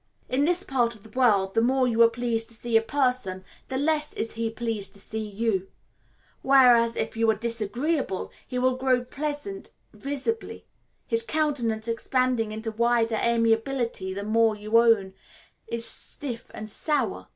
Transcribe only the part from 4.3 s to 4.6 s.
he